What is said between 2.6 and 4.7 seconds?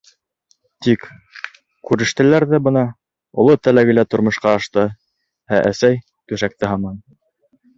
бына, оло теләге лә тормошҡа